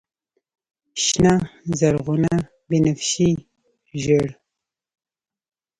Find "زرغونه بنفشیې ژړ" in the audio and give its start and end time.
1.79-4.27